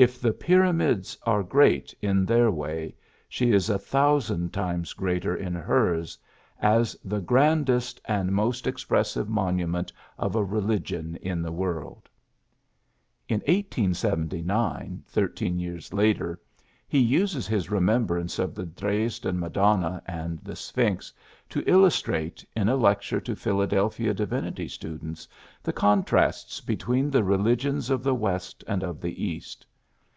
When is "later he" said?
15.92-16.98